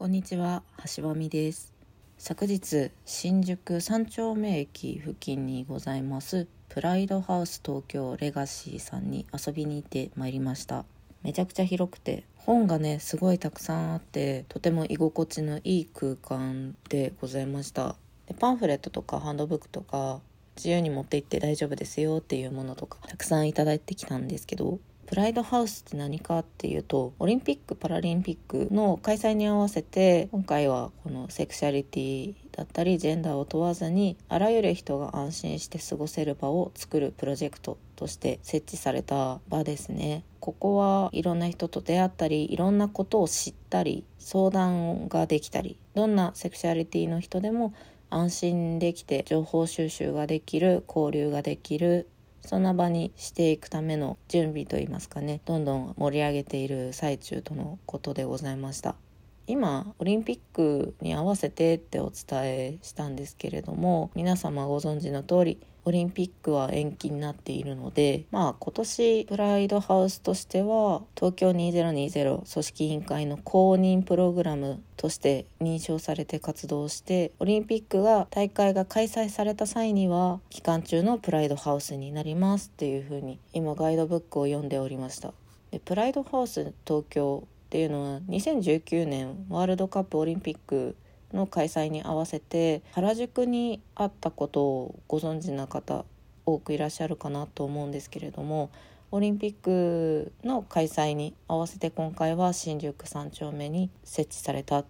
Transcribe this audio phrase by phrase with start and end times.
[0.00, 0.62] こんにちは、
[0.96, 1.74] 橋場美です。
[2.16, 10.86] 昨日、新宿三丁目駅付近にございますプライドハウス東京レガシーさんに遊びに行ってまいりました。
[11.22, 17.94] めちゃくちゃ広くて、本がね、すごいたくさんあって、とても居心地のいい空間でございました。
[18.26, 20.22] でパンフレットとかハンドブックとか、
[20.56, 24.78] 自由に持って行って大丈夫ですよっていうものとか、たくさんいただいてきたんですけど、
[25.10, 40.22] プライドハウスって何かっていうとオリンピック・パラリンピックの開催に合わせて今回はこのセクシャリティだったりジェンダーを問わずにあらゆる人が安心して過ごせる場を作るプロジェクトとして設置された場ですね。
[40.38, 47.74] ここはいろんな人と出会ったりいろんなことを知ったり相談ができたりどんなセクシャリティの人でも
[48.10, 52.08] 安心できて情報収集ができる交流ができる
[52.42, 59.09] そんな場にしていくための準備といいますかねどんどん盛り上げている最中とのことでございました。
[59.50, 85.32] 今オリンピックに合わせてってお伝えしたんですけれども皆様ご存知の通りオリンピックは延期になっているのでまあ今年プライドハウスとしては東京2020組織委員会の公認プログラムとして認証されて活動してオリンピックが大会が開催された際には期間中のプライドハウスになりますっていうふうに今ガイドブックを読んでおりました。
[85.72, 90.96] でプライドハウス東京っていうのは2019年ワールドカップオリンピック
[91.32, 96.04] の開催に合わせて原宿にあったことをご存知な方
[96.44, 98.70] 多くいらっしゃるかなと思うんですけれども
[99.12, 104.84] オリンピックの開催に合わせて今回は新宿三丁目に設置されたっ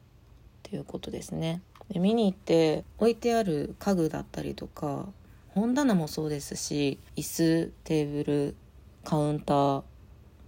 [0.62, 1.60] ていうことですね。
[1.90, 5.06] で見に行って置いてある家具だったりとか
[5.48, 8.56] 本棚もそうですし椅子テーブル
[9.04, 9.82] カウンター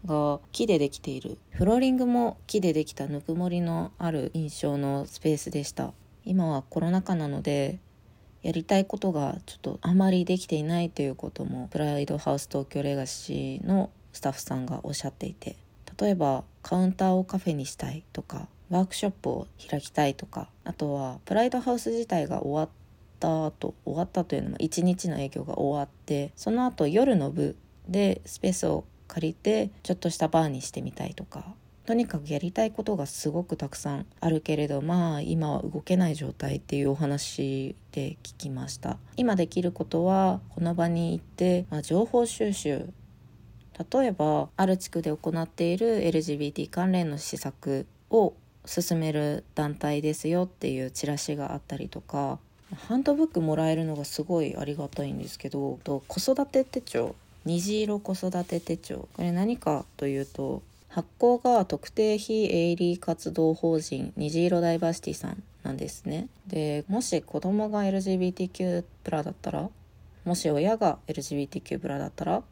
[0.04, 1.38] が木でできている。
[1.50, 5.92] フローリングも木でできたぬくもりのある印象のスペースでした。
[6.24, 7.80] 今はコロナ禍なので
[8.42, 15.56] やりたいことがちょっとあまりできていないということもプライドハウス東京レガシーのスタッフさんがおっしゃっていて
[16.00, 22.68] 例えばカウンターをカフェにしたいとかワークショップを開きたいとかあとはプライドハウス自体が終わっ
[23.20, 27.56] た後終わったというのも1日の営業が終わってその後夜の部
[27.88, 31.44] でスペースを借りてちょっとしたバーにしてみたいとか。
[31.84, 38.98] とにかくやりたいことがすごくたくさんあるけれどまあ今は動けない状態っていうお話で聞きました。
[39.16, 42.88] 今できることはこの場に行って、まあ、情報収集。
[43.92, 48.34] 例えばある地区で行っている LGBT 関連の施策を
[48.64, 52.38] 進める団体ですよっていうチラシがあったりとか
[52.88, 59.08] ハンドブックもらえるのがすごいありがたいんですけど子育て手帳虹色子育て手帳。
[59.14, 66.28] これ何かというと発行が特定非営利活動法人虹色ダイバーシティさんなんですね。
[66.46, 69.68] でもし子供が LGBTQ プラだったら
[70.24, 72.42] もし親が LGBTQ プラだったら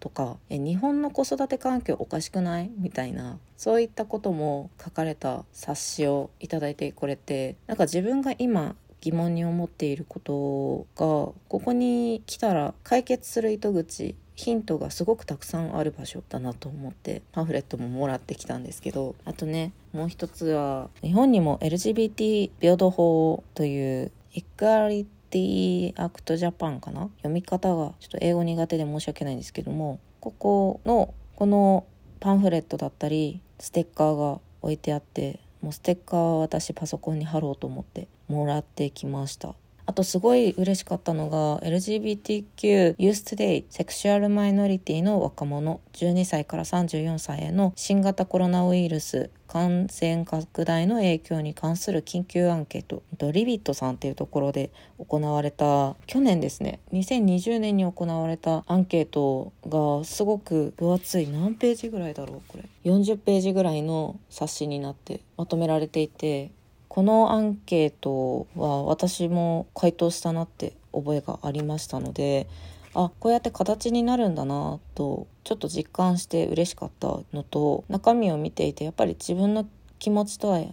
[0.00, 2.70] とかえ日本の子育て環境おかしくない？
[2.78, 27.08] みたいなそういったことも書かれた冊子をいただいてこれてなんか自分が今疑問に思っていることがここに来たら解決する糸口ヒントがすごくたくさんある場所だなと思ってパンフレットももらってきたんですけどあとねもう一つは日本にも LGBT 平等法という Equality Act Japan かな？
[27.18, 31.86] 読み方がちょっと英語苦手で申し訳ないんですけどもここのこの
[32.18, 39.54] パンフレットだったりステッカーが置いてあってもうステッカーは私パソコンに貼ろうと思ってもらってきました。
[39.84, 62.64] あとすごい嬉しかったのが LGBTQ Youth Today セクシュアルマイノリティの若者12歳から34歳への新型コロナウイルス感染拡大の影響に関する緊急アンケートリビットさんっていうところで行われた去年ですね2020年に行われたアンケートがすごく分厚い何ページぐらいだろうこれ。
[62.84, 66.50] 40ページぐらいの冊子になってまとめられていて
[66.92, 72.46] このアンケートは私も回答したなって覚えがありましたので
[72.92, 79.66] あこうやって形になるんだなとちょっと実感して嬉しかったのと中身を見ていてやっぱり自分の
[80.00, 80.66] 気持ちとは違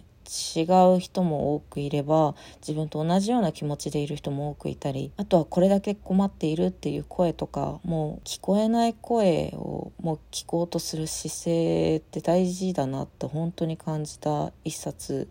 [0.94, 15.26] う人も多くいれば自分と同じような気持ちでいる人も多くいたりあとはこれだけ困っているっていう声とかもう聞こえない声をもう聞こうとする姿勢って大事だなって本当に感じた一冊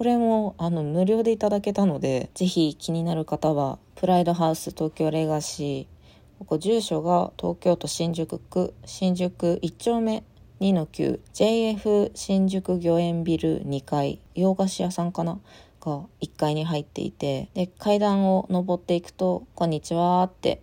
[0.00, 10.24] これもあの無料でいただけたのでぜひ気になる方はプライドハウス東京レガシーここ住所が東京都新宿区新宿1丁目
[10.62, 15.38] 2-9JF 新宿御苑ビル2階洋菓子屋さんかな？
[15.82, 20.62] が1階に入っていてで階段を上っていくと「こんにちは」って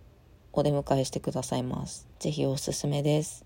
[0.52, 2.08] お出迎えしてくださいます。
[2.18, 3.44] 是非おすすめです。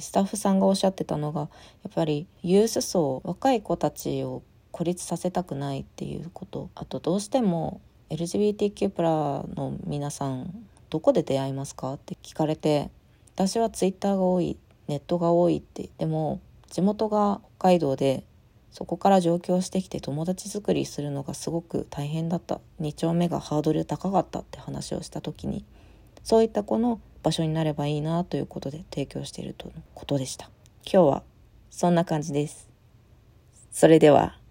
[0.00, 1.48] スタッフさんがおっしゃってたのがや
[1.90, 4.42] っぱりユース層若い子たちを
[4.72, 6.70] 孤立させたくないっていうこと。
[6.74, 7.80] あとどうしても
[8.10, 12.90] LGBTQ+ プラの皆さんどこで出会いますかって聞かれて
[13.34, 14.58] 私はツイッターが多い
[14.88, 15.88] ネットが多いって。
[15.98, 16.40] でも
[16.70, 18.24] 地元が北海道で
[18.70, 22.60] そこから上京してきて友達作りするのがすごく大変だった。
[22.80, 25.64] 2丁目がハードル高かったって話をした時に
[26.24, 30.50] そういった子の場所になればいいなということで提供しているとのことでした。
[30.84, 31.22] 今日は
[31.70, 32.68] そんな感じです。
[33.70, 34.41] それでは。